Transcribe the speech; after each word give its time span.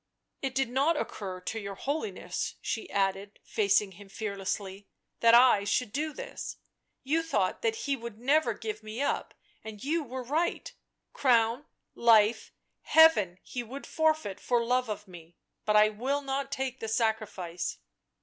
"It 0.41 0.55
did 0.55 0.69
not 0.71 0.97
occur 0.97 1.39
to 1.41 1.59
your 1.59 1.75
Holiness," 1.75 2.55
she 2.59 2.89
added, 2.89 3.39
facing 3.43 3.91
him 3.91 4.09
fearlessly," 4.09 4.87
that 5.19 5.35
I 5.35 5.63
should 5.63 5.91
do 5.93 6.11
this; 6.11 6.57
you 7.03 7.21
thought 7.21 7.61
that 7.61 7.75
he 7.85 7.95
would 7.95 8.17
never 8.17 8.55
give 8.55 8.81
me 8.81 8.99
up, 8.99 9.35
and 9.63 9.83
you 9.83 10.01
were 10.01 10.23
right— 10.23 10.73
crown, 11.13 11.65
life, 11.93 12.51
heaven 12.81 13.37
he 13.43 13.61
would 13.61 13.85
forfeit 13.85 14.39
for 14.39 14.65
love 14.65 14.89
of 14.89 15.07
me, 15.07 15.35
but 15.65 15.75
I 15.75 15.89
will 15.89 16.23
not 16.23 16.51
take 16.51 16.79
the 16.79 16.87
sacrifice." 16.87 17.77